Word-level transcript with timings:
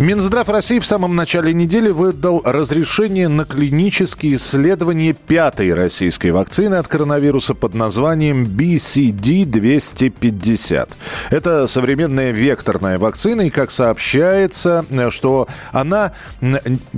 Минздрав 0.00 0.48
России 0.48 0.80
в 0.80 0.86
самом 0.86 1.14
начале 1.14 1.54
недели 1.54 1.88
выдал 1.88 2.42
разрешение 2.44 3.28
на 3.28 3.44
клинические 3.44 4.34
исследования 4.36 5.12
пятой 5.12 5.72
российской 5.72 6.32
вакцины 6.32 6.74
от 6.74 6.88
коронавируса 6.88 7.54
под 7.54 7.74
названием 7.74 8.44
BCD-250. 8.44 10.88
Это 11.30 11.68
современная 11.68 12.32
векторная 12.32 12.98
вакцина, 12.98 13.42
и 13.42 13.50
как 13.50 13.70
сообщается, 13.70 14.84
что 15.10 15.46
она 15.70 16.10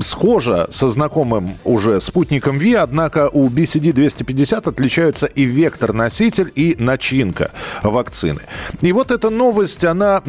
схожа 0.01 0.67
со 0.71 0.89
знакомым 0.89 1.51
уже 1.65 2.01
спутником 2.01 2.57
Ви, 2.57 2.73
однако 2.73 3.29
у 3.31 3.51
BCD-250 3.51 4.71
отличаются 4.71 5.27
и 5.27 5.45
вектор-носитель, 5.45 6.51
и 6.55 6.77
начинка 6.79 7.51
вакцины. 7.83 8.41
И 8.81 8.91
вот 8.93 9.11
эта 9.11 9.29
новость, 9.29 9.85
она 9.85 10.23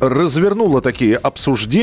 развернула 0.00 0.80
такие 0.80 1.16
обсуждения 1.16 1.79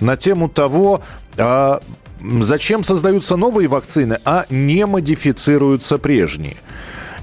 на 0.00 0.16
тему 0.16 0.48
того, 0.48 1.02
а, 1.36 1.80
зачем 2.20 2.84
создаются 2.84 3.36
новые 3.36 3.68
вакцины, 3.68 4.18
а 4.24 4.46
не 4.50 4.86
модифицируются 4.86 5.98
прежние 5.98 6.56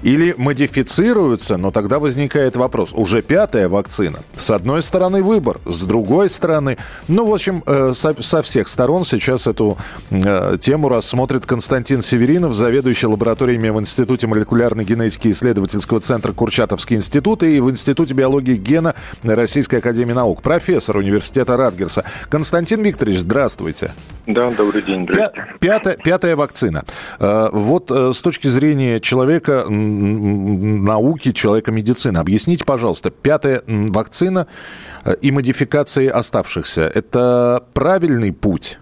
или 0.03 0.35
модифицируются, 0.37 1.57
но 1.57 1.71
тогда 1.71 1.99
возникает 1.99 2.55
вопрос. 2.55 2.93
Уже 2.93 3.21
пятая 3.21 3.69
вакцина. 3.69 4.19
С 4.35 4.51
одной 4.51 4.81
стороны 4.81 5.23
выбор, 5.23 5.59
с 5.65 5.83
другой 5.83 6.29
стороны... 6.29 6.77
Ну, 7.07 7.25
в 7.25 7.33
общем, 7.33 7.63
э, 7.65 7.93
со, 7.93 8.41
всех 8.41 8.67
сторон 8.67 9.03
сейчас 9.03 9.47
эту 9.47 9.77
э, 10.09 10.57
тему 10.59 10.89
рассмотрит 10.89 11.45
Константин 11.45 12.01
Северинов, 12.01 12.53
заведующий 12.53 13.07
лабораториями 13.07 13.69
в 13.69 13.79
Институте 13.79 14.27
молекулярной 14.27 14.83
генетики 14.83 15.29
исследовательского 15.29 15.99
центра 15.99 16.31
Курчатовский 16.31 16.97
институт 16.97 17.43
и 17.43 17.59
в 17.59 17.69
Институте 17.69 18.13
биологии 18.13 18.55
гена 18.55 18.95
Российской 19.23 19.77
академии 19.77 20.13
наук, 20.13 20.41
профессор 20.41 20.97
университета 20.97 21.57
Радгерса. 21.57 22.03
Константин 22.29 22.81
Викторович, 22.81 23.19
здравствуйте. 23.19 23.91
Да, 24.27 24.51
добрый 24.51 24.81
день. 24.81 25.07
Пятая, 25.59 25.95
пятая 25.95 26.35
вакцина. 26.35 26.83
Э, 27.19 27.49
вот 27.51 27.89
с 27.91 28.21
точки 28.21 28.47
зрения 28.47 28.99
человека 28.99 29.65
науки, 29.97 31.31
человека 31.31 31.71
медицины, 31.71 32.17
объясните, 32.17 32.65
пожалуйста, 32.65 33.09
пятая 33.09 33.63
вакцина 33.67 34.47
э, 35.03 35.15
и 35.21 35.31
модификации 35.31 36.07
оставшихся, 36.07 36.83
это 36.83 37.63
правильный 37.73 38.33
путь? 38.33 38.79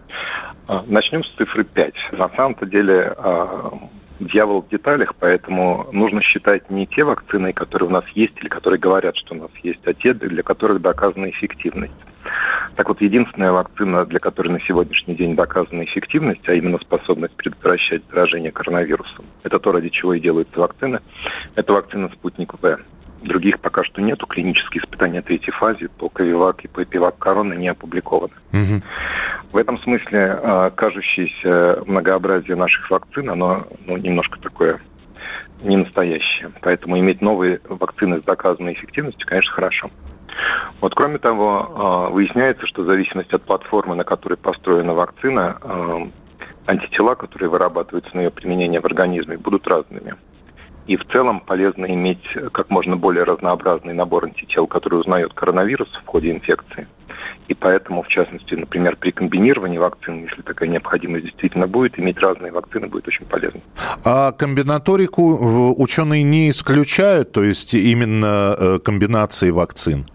А, 0.68 0.84
начнем 0.88 1.24
с 1.24 1.30
цифры 1.38 1.64
5. 1.64 1.94
На 2.14 2.30
самом-то 2.30 2.66
деле 2.66 3.14
а, 3.18 3.74
дьявол 4.20 4.64
в 4.64 4.70
деталях, 4.70 5.14
поэтому 5.20 5.88
нужно 5.92 6.22
считать 6.22 6.70
не 6.70 6.88
те 6.88 7.04
вакцины, 7.04 7.54
которые 7.54 7.90
у 7.90 7.92
нас 7.92 8.06
есть 8.16 8.38
или 8.42 8.48
которые 8.48 8.80
говорят, 8.80 9.16
что 9.16 9.36
у 9.36 9.38
нас 9.38 9.52
есть, 9.64 9.82
а 9.86 9.94
те, 9.94 10.14
для 10.14 10.44
которых 10.44 10.82
доказана 10.82 11.30
эффективность. 11.30 11.94
Так 12.76 12.90
вот, 12.90 13.02
единственная 13.02 13.52
вакцина, 13.52 14.06
для 14.06 14.20
которой 14.20 14.50
на 14.50 14.62
сегодняшний 14.62 15.16
день 15.16 15.36
доказана 15.36 15.84
эффективность, 15.84 16.48
а 16.48 16.54
именно 16.54 16.78
способность 16.80 17.36
предотвращать 17.36 18.04
заражение 18.10 18.52
коронавирусом, 18.52 19.26
это 19.44 19.60
то, 19.60 19.72
ради 19.72 19.90
чего 19.90 20.14
и 20.14 20.20
делаются 20.20 20.60
вакцины, 20.60 21.00
это 21.56 21.74
вакцина 21.74 22.10
«Спутник 22.14 22.54
В». 22.62 22.80
Других 23.22 23.60
пока 23.60 23.84
что 23.84 24.02
нету. 24.04 24.28
Клинические 24.28 24.84
испытания 24.84 25.22
третьей 25.24 25.52
фазы 25.52 25.90
по 25.98 26.10
Ковивак 26.10 26.64
и 26.64 26.68
по 26.68 26.84
Эпивак 26.84 27.18
Корона 27.18 27.54
не 27.54 27.68
опубликованы. 27.70 28.34
Угу. 28.54 28.82
В 29.52 29.58
этом 29.58 29.80
смысле 29.80 30.38
э, 30.40 30.72
кажущееся 30.76 31.82
многообразие 31.88 32.56
наших 32.56 32.92
вакцин, 32.92 33.32
оно 33.32 33.66
ну, 33.88 33.98
немножко 33.98 34.40
такое 34.40 34.80
не 35.64 35.78
настоящее. 35.78 36.52
Поэтому 36.62 37.00
иметь 37.00 37.22
новые 37.22 37.62
вакцины 37.68 38.22
с 38.22 38.24
доказанной 38.24 38.74
эффективностью, 38.74 39.28
конечно, 39.28 39.54
хорошо. 39.54 39.90
Вот 40.82 40.94
кроме 40.94 41.18
того, 41.18 41.72
а, 41.76 42.10
выясняется, 42.10 42.68
что 42.68 42.84
в 42.84 42.86
зависимости 42.86 43.34
от 43.34 43.44
платформы, 43.44 43.96
на 43.96 44.04
которой 44.04 44.36
построена 44.36 44.94
вакцина, 44.94 45.58
а, 45.62 46.08
антитела, 46.68 47.16
которые 47.16 47.50
вырабатываются 47.50 48.16
на 48.16 48.22
ее 48.22 48.32
применение 48.32 48.82
в 48.82 48.86
организме, 48.86 49.38
будут 49.38 49.68
разными. 49.68 50.16
И 50.88 50.98
в 50.98 51.06
целом 51.06 51.40
полезно 51.40 51.86
иметь 51.86 52.24
как 52.52 52.70
можно 52.70 52.96
более 52.96 53.24
разнообразный 53.24 53.94
набор 53.94 54.26
антител, 54.26 54.68
который 54.68 55.00
узнает 55.00 55.34
коронавирус 55.34 55.90
в 55.90 56.06
ходе 56.06 56.32
инфекции. 56.32 56.88
И 57.48 57.54
поэтому, 57.54 58.04
в 58.04 58.08
частности, 58.08 58.54
например, 58.54 58.96
при 58.96 59.12
комбинировании 59.12 59.78
вакцин, 59.78 60.24
если 60.26 60.42
такая 60.42 60.70
необходимость 60.70 61.26
действительно 61.26 61.68
будет, 61.68 61.98
иметь 62.00 62.20
разные 62.20 62.52
вакцины 62.52 62.88
будет 62.88 63.08
очень 63.08 63.26
полезно. 63.26 63.62
А 64.04 64.32
комбинаторику 64.32 65.74
ученые 65.78 66.24
не 66.24 66.50
исключают, 66.50 67.32
то 67.32 67.44
есть 67.44 67.74
именно 67.74 68.56
э, 68.58 68.80
комбинации 68.84 69.50
вакцин? 69.50 70.06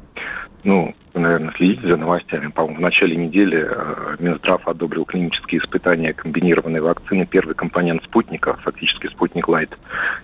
Ну, 0.65 0.95
вы, 1.15 1.21
наверное, 1.21 1.53
следите 1.57 1.87
за 1.87 1.97
новостями. 1.97 2.49
По-моему, 2.49 2.79
в 2.79 2.81
начале 2.81 3.17
недели 3.17 3.67
э, 3.69 4.17
Минздрав 4.19 4.67
одобрил 4.69 5.05
клинические 5.05 5.61
испытания 5.61 6.13
комбинированной 6.13 6.81
вакцины. 6.81 7.27
Первый 7.27 7.55
компонент 7.55 8.05
спутника, 8.05 8.55
фактически 8.63 9.07
спутник 9.07 9.49
Лайт, 9.49 9.77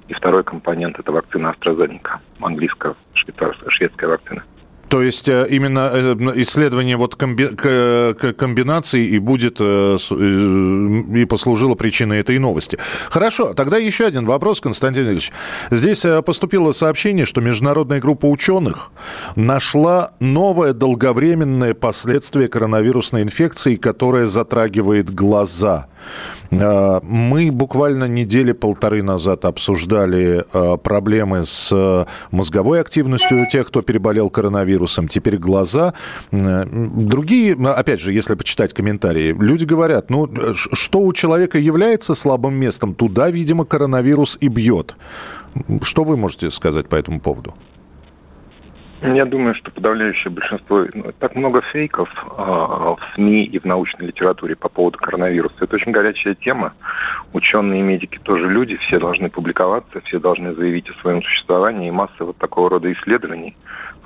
и 0.09 0.15
второй 0.15 0.45
компонент– 0.45 0.99
это 0.99 1.11
вакцина 1.13 1.55
AstraZeneca, 1.59 2.19
английская 2.41 2.95
шведская 3.69 4.07
вакцина. 4.07 4.45
То 4.89 5.03
есть 5.03 5.29
э, 5.29 5.47
именно 5.51 5.91
э, 5.93 6.17
исследование 6.37 6.97
вот 6.97 7.17
комби 7.17 7.47
комбинаций 7.47 9.05
и 9.05 9.19
будет 9.19 9.57
э, 9.61 9.97
и 10.01 11.25
послужило 11.25 11.75
причиной 11.75 12.19
этой 12.19 12.39
новости. 12.39 12.79
Хорошо, 13.11 13.55
тогда 13.55 13.79
еще 13.79 14.07
один 14.07 14.27
вопрос, 14.27 14.61
Константин 14.61 15.09
Ильич. 15.09 15.33
Здесь 15.71 16.05
поступило 16.25 16.73
сообщение, 16.73 17.27
что 17.27 17.41
международная 17.41 18.01
группа 18.01 18.27
ученых 18.27 18.91
нашла 19.35 20.13
новое 20.21 20.73
долговременное 20.73 21.75
последствие 21.75 22.49
коронавирусной 22.49 23.23
инфекции, 23.23 23.77
которое 23.77 24.27
затрагивает 24.27 25.13
глаза. 25.13 25.89
Мы 26.51 27.51
буквально 27.53 28.05
недели 28.05 28.53
полторы 28.53 29.03
назад 29.03 29.45
обсуждали 29.45 30.45
проблемы 30.79 31.45
с 31.45 32.07
мозговой 32.31 32.81
активностью 32.81 33.47
тех, 33.51 33.69
кто 33.69 33.83
переболел 33.83 34.31
коронавирусом, 34.31 35.09
теперь 35.09 35.39
глаза. 35.39 35.95
Другие, 36.31 37.55
опять 37.55 38.01
же, 38.01 38.13
если 38.13 38.35
почитать 38.35 38.73
комментарии, 38.75 39.35
люди 39.39 39.65
говорят, 39.65 40.11
ну, 40.11 40.29
что 40.55 41.01
у 41.01 41.13
человека 41.13 41.59
является 41.59 42.15
слабым 42.15 42.55
местом, 42.55 42.95
туда, 42.95 43.31
видимо, 43.31 43.65
коронавирус 43.65 44.39
и 44.41 44.49
бьет. 44.49 44.97
Что 45.83 46.05
вы 46.05 46.17
можете 46.17 46.51
сказать 46.51 46.89
по 46.89 46.97
этому 46.97 47.21
поводу? 47.21 47.55
Я 49.03 49.25
думаю, 49.25 49.55
что 49.55 49.71
подавляющее 49.71 50.31
большинство... 50.31 50.87
Ну, 50.95 51.13
так 51.19 51.35
много 51.35 51.61
фейков 51.61 52.09
э, 52.15 52.41
в 52.41 52.99
СМИ 53.15 53.45
и 53.45 53.59
в 53.59 53.65
научной 53.65 54.07
литературе 54.07 54.57
по 54.57 54.69
поводу 54.69 54.99
коронавируса. 54.99 55.57
Это 55.61 55.77
очень 55.77 55.93
горячая 55.93 56.35
тема. 56.35 56.73
Ученые 57.33 57.81
и 57.81 57.83
медики 57.83 58.19
тоже 58.23 58.49
люди, 58.49 58.77
все 58.77 58.99
должны 58.99 59.29
публиковаться, 59.29 60.01
все 60.03 60.19
должны 60.19 60.55
заявить 60.55 60.89
о 60.91 61.01
своем 61.01 61.23
существовании. 61.23 61.89
И 61.89 61.93
масса 61.93 62.25
вот 62.25 62.39
такого 62.39 62.71
рода 62.71 62.93
исследований 62.93 63.55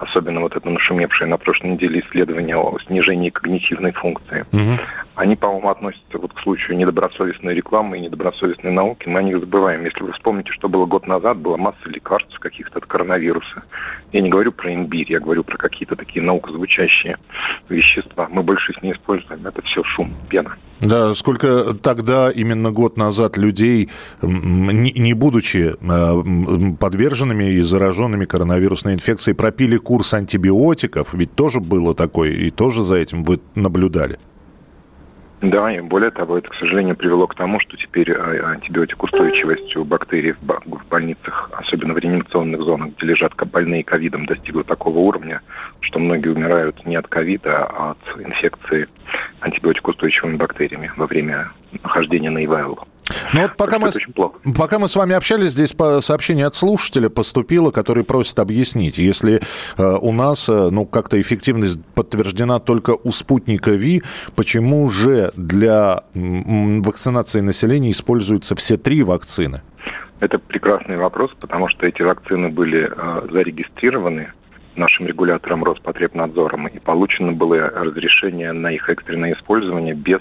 особенно 0.00 0.41
вот 0.41 0.56
это 0.56 0.69
нашумевшее 0.69 1.29
на 1.29 1.37
прошлой 1.37 1.73
неделе 1.73 2.00
исследование 2.00 2.56
о 2.56 2.79
снижении 2.87 3.31
когнитивной 3.31 3.93
функции, 3.93 4.47
угу. 4.53 4.81
Они, 5.20 5.36
по-моему, 5.36 5.69
относятся 5.69 6.16
вот 6.16 6.32
к 6.32 6.41
случаю 6.41 6.78
недобросовестной 6.78 7.54
рекламы 7.54 7.98
и 7.98 8.00
недобросовестной 8.00 8.72
науки. 8.72 9.06
Мы 9.06 9.19
о 9.19 9.22
них 9.22 9.38
забываем. 9.38 9.84
Если 9.84 10.03
вы 10.03 10.12
вспомните, 10.12 10.50
что 10.53 10.66
было 10.66 10.86
год 10.86 11.06
назад, 11.06 11.36
была 11.36 11.58
масса 11.58 11.76
лекарств 11.84 12.38
каких-то 12.38 12.78
от 12.78 12.87
коронавируса. 12.87 13.62
Я 14.12 14.22
не 14.22 14.31
говорю 14.31 14.50
про 14.50 14.72
имбирь, 14.72 15.12
я 15.12 15.20
говорю 15.20 15.44
про 15.44 15.58
какие-то 15.58 15.94
такие 15.94 16.25
наукозвучащие 16.25 17.19
вещества. 17.69 18.28
Мы 18.31 18.43
больше 18.43 18.72
их 18.72 18.82
не 18.82 18.93
используем. 18.93 19.46
Это 19.46 19.61
все 19.61 19.84
шум, 19.84 20.14
пена. 20.31 20.56
Да, 20.81 21.12
сколько 21.12 21.75
тогда, 21.75 22.31
именно 22.31 22.70
год 22.70 22.96
назад, 22.96 23.37
людей, 23.37 23.90
не 24.23 25.12
будучи 25.12 25.75
а, 25.87 26.75
подверженными 26.81 27.44
и 27.44 27.61
зараженными 27.61 28.25
коронавирусной 28.25 28.94
инфекцией, 28.94 29.37
пропили 29.37 29.76
курс 29.76 30.14
антибиотиков, 30.14 31.12
ведь 31.12 31.34
тоже 31.34 31.61
было 31.61 31.94
такое, 31.94 32.31
и 32.31 32.50
тоже 32.50 32.82
за 32.82 32.96
этим 32.96 33.25
вы 33.25 33.40
наблюдали. 33.55 34.19
Да, 35.42 35.72
и 35.72 35.81
более 35.81 36.10
того, 36.10 36.37
это, 36.37 36.50
к 36.50 36.54
сожалению, 36.54 36.96
привело 36.96 37.26
к 37.26 37.34
тому, 37.34 37.60
что 37.60 37.76
теперь 37.76 38.12
а, 38.12 38.50
антибиотикоустойчивость 38.52 39.75
у 39.76 39.84
бактерий 39.84 40.32
в 40.32 40.88
больницах, 40.90 41.50
особенно 41.54 41.94
в 41.94 41.98
реанимационных 41.98 42.60
зонах, 42.60 42.90
где 42.96 43.06
лежат 43.06 43.34
больные 43.34 43.82
ковидом, 43.82 44.26
достигла 44.26 44.64
такого 44.64 44.98
уровня, 44.98 45.40
что 45.81 45.98
многие 45.98 46.28
умирают 46.28 46.84
не 46.84 46.96
от 46.96 47.08
ковида, 47.08 47.64
а 47.64 47.90
от 47.92 48.20
инфекции 48.22 48.87
антибиотикоустойчивыми 49.40 50.37
бактериями 50.37 50.92
во 50.96 51.06
время 51.06 51.50
нахождения 51.82 52.31
на 52.31 52.44
ИВЛ. 52.44 52.78
Ну 53.33 53.43
вот 53.43 53.57
пока 53.57 53.79
мы, 53.79 53.91
пока 54.57 54.79
мы 54.79 54.89
с 54.89 54.97
вами 54.97 55.15
общались, 55.15 55.53
здесь 55.53 55.75
сообщение 56.01 56.47
от 56.47 56.55
слушателя 56.55 57.09
поступило, 57.09 57.71
который 57.71 58.05
просит 58.05 58.39
объяснить, 58.39 58.99
если 58.99 59.41
э, 59.77 59.99
у 60.01 60.12
нас 60.12 60.49
э, 60.49 60.69
ну 60.71 60.87
как-то 60.87 61.21
эффективность 61.21 61.85
подтверждена 61.95 62.59
только 62.59 62.97
у 63.03 63.11
спутника 63.12 63.73
ВИ, 63.73 64.03
почему 64.37 64.89
же 64.91 65.33
для 65.37 66.03
вакцинации 66.15 67.41
населения 67.41 67.91
используются 67.91 68.55
все 68.57 68.77
три 68.77 69.03
вакцины? 69.03 69.62
Это 70.21 70.39
прекрасный 70.39 70.99
вопрос, 70.99 71.31
потому 71.41 71.69
что 71.69 71.87
эти 71.87 72.03
вакцины 72.03 72.51
были 72.51 72.91
э, 72.91 73.29
зарегистрированы 73.31 74.33
нашим 74.77 75.07
регулятором 75.07 75.65
Роспотребнадзором, 75.65 76.67
и 76.69 76.79
получено 76.79 77.33
было 77.33 77.71
разрешение 77.71 78.53
на 78.53 78.71
их 78.71 78.89
экстренное 78.89 79.35
использование 79.35 79.95
без 79.95 80.21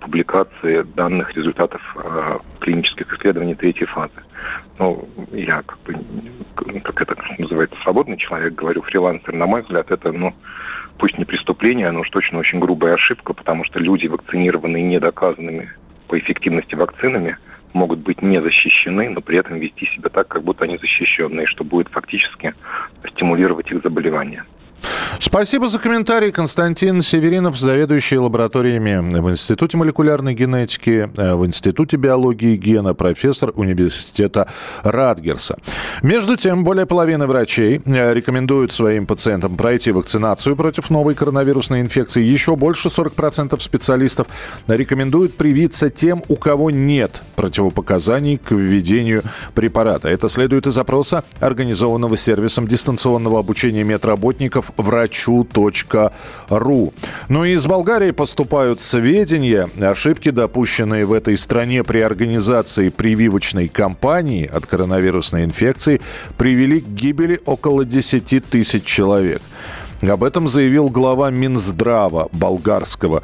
публикации 0.00 0.82
данных 0.82 1.34
результатов 1.34 1.80
э, 1.96 2.38
клинических 2.60 3.12
исследований 3.12 3.54
третьей 3.54 3.86
фазы. 3.86 4.12
Ну, 4.78 5.08
я 5.32 5.62
как 5.62 5.78
бы, 5.80 6.80
как 6.80 7.02
это 7.02 7.16
называется, 7.38 7.76
свободный 7.82 8.16
человек, 8.16 8.54
говорю, 8.54 8.82
фрилансер, 8.82 9.32
на 9.32 9.46
мой 9.46 9.62
взгляд, 9.62 9.90
это, 9.90 10.12
ну, 10.12 10.34
пусть 10.98 11.18
не 11.18 11.24
преступление, 11.24 11.90
но 11.90 12.00
уж 12.00 12.10
точно 12.10 12.38
очень 12.38 12.60
грубая 12.60 12.94
ошибка, 12.94 13.32
потому 13.32 13.64
что 13.64 13.78
люди, 13.78 14.06
вакцинированные 14.06 14.82
недоказанными 14.82 15.70
по 16.08 16.18
эффективности 16.18 16.74
вакцинами, 16.74 17.38
могут 17.72 18.00
быть 18.00 18.22
не 18.22 18.40
защищены, 18.40 19.10
но 19.10 19.20
при 19.20 19.38
этом 19.38 19.58
вести 19.58 19.86
себя 19.86 20.08
так, 20.08 20.28
как 20.28 20.42
будто 20.42 20.64
они 20.64 20.78
защищенные, 20.78 21.46
что 21.46 21.62
будет 21.64 21.88
фактически 21.88 22.54
стимулировать 23.06 23.70
их 23.70 23.82
заболевание. 23.82 24.44
Спасибо 25.20 25.68
за 25.68 25.78
комментарий. 25.78 26.30
Константин 26.30 27.02
Северинов, 27.02 27.58
заведующий 27.58 28.18
лабораториями 28.18 29.18
в 29.20 29.30
Институте 29.30 29.76
молекулярной 29.76 30.34
генетики, 30.34 31.10
э, 31.16 31.34
в 31.34 31.46
Институте 31.46 31.96
биологии 31.96 32.56
гена, 32.56 32.94
профессор 32.94 33.52
университета 33.54 34.48
Радгерса. 34.82 35.58
Между 36.02 36.36
тем, 36.36 36.64
более 36.64 36.86
половины 36.86 37.26
врачей 37.26 37.80
э, 37.84 38.14
рекомендуют 38.14 38.72
своим 38.72 39.06
пациентам 39.06 39.56
пройти 39.56 39.90
вакцинацию 39.90 40.54
против 40.54 40.90
новой 40.90 41.14
коронавирусной 41.14 41.80
инфекции. 41.80 42.22
Еще 42.22 42.54
больше 42.56 42.88
40% 42.88 43.58
специалистов 43.60 44.26
рекомендуют 44.68 45.36
привиться 45.36 45.90
тем, 45.90 46.22
у 46.28 46.36
кого 46.36 46.70
нет 46.70 47.22
противопоказаний 47.36 48.36
к 48.36 48.52
введению 48.52 49.22
препарата. 49.54 50.08
Это 50.08 50.28
следует 50.28 50.66
из 50.66 50.78
опроса, 50.78 51.24
организованного 51.40 52.16
сервисом 52.16 52.68
дистанционного 52.68 53.38
обучения 53.38 53.84
медработников 53.84 54.65
врачу.ру. 54.76 56.12
Ну 57.28 57.44
и 57.44 57.52
из 57.52 57.66
Болгарии 57.66 58.10
поступают 58.10 58.80
сведения. 58.80 59.68
Ошибки, 59.80 60.30
допущенные 60.30 61.06
в 61.06 61.12
этой 61.12 61.36
стране 61.36 61.84
при 61.84 61.98
организации 61.98 62.88
прививочной 62.88 63.68
кампании 63.68 64.46
от 64.46 64.66
коронавирусной 64.66 65.44
инфекции, 65.44 66.00
привели 66.36 66.80
к 66.80 66.86
гибели 66.88 67.40
около 67.44 67.84
10 67.84 68.44
тысяч 68.44 68.84
человек. 68.84 69.42
Об 70.02 70.24
этом 70.24 70.48
заявил 70.48 70.90
глава 70.90 71.30
Минздрава 71.30 72.28
болгарского 72.32 73.22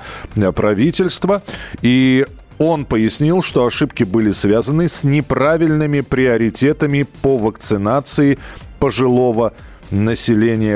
правительства. 0.55 1.43
И 1.83 2.27
он 2.59 2.85
пояснил, 2.85 3.43
что 3.43 3.67
ошибки 3.67 4.05
были 4.05 4.31
связаны 4.31 4.89
с 4.89 5.05
неправильными 5.05 6.01
приоритетами 6.01 7.07
по 7.23 7.37
вакцинации 7.37 8.39
пожилого 8.79 9.53
населения 9.53 9.63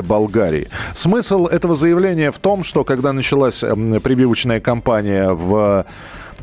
Болгарии. 0.02 0.68
Смысл 0.94 1.46
этого 1.46 1.74
заявления 1.74 2.30
в 2.30 2.38
том, 2.38 2.62
что 2.62 2.84
когда 2.84 3.12
началась 3.12 3.60
прививочная 3.60 4.60
кампания 4.60 5.32
в 5.32 5.84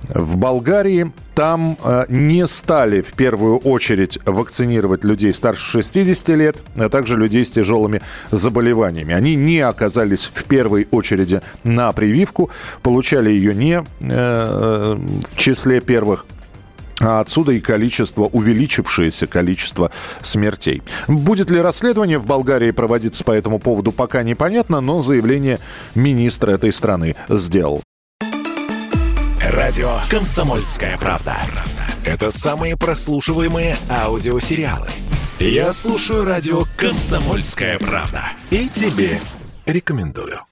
в 0.09 0.37
Болгарии 0.37 1.11
там 1.35 1.77
э, 1.83 2.05
не 2.09 2.45
стали 2.47 3.01
в 3.01 3.13
первую 3.13 3.57
очередь 3.57 4.19
вакцинировать 4.25 5.03
людей 5.03 5.33
старше 5.33 5.81
60 5.81 6.29
лет, 6.37 6.57
а 6.75 6.89
также 6.89 7.17
людей 7.17 7.45
с 7.45 7.51
тяжелыми 7.51 8.01
заболеваниями. 8.31 9.13
Они 9.13 9.35
не 9.35 9.59
оказались 9.59 10.29
в 10.33 10.43
первой 10.43 10.87
очереди 10.91 11.41
на 11.63 11.91
прививку, 11.91 12.49
получали 12.81 13.31
ее 13.31 13.55
не 13.55 13.79
э, 13.79 13.83
э 14.01 14.97
в 15.33 15.37
числе 15.37 15.81
первых 15.81 16.25
а 16.99 17.19
отсюда 17.19 17.53
и 17.53 17.59
количество, 17.59 18.23
увеличившееся 18.23 19.27
количество 19.27 19.91
смертей. 20.21 20.81
Будет 21.07 21.49
ли 21.49 21.59
расследование 21.59 22.19
в 22.19 22.25
Болгарии 22.25 22.71
проводиться 22.71 23.23
по 23.23 23.31
этому 23.31 23.59
поводу, 23.59 23.91
пока 23.91 24.23
непонятно, 24.23 24.81
но 24.81 25.01
заявление 25.01 25.59
министра 25.95 26.51
этой 26.51 26.71
страны 26.71 27.15
сделал. 27.29 27.81
Радио 29.41 29.99
«Комсомольская 30.09 30.97
правда». 30.97 31.35
Это 32.05 32.31
самые 32.31 32.75
прослушиваемые 32.75 33.77
аудиосериалы. 33.89 34.87
Я 35.39 35.73
слушаю 35.73 36.25
радио 36.25 36.63
«Комсомольская 36.77 37.77
правда». 37.79 38.21
И 38.49 38.67
тебе 38.69 39.19
рекомендую. 39.65 40.39